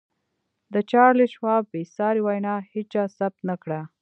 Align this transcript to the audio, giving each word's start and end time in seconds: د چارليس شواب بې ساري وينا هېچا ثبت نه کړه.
د 0.73 0.75
چارليس 0.91 1.31
شواب 1.35 1.63
بې 1.71 1.83
ساري 1.95 2.21
وينا 2.27 2.55
هېچا 2.71 3.03
ثبت 3.17 3.39
نه 3.49 3.55
کړه. 3.63 3.81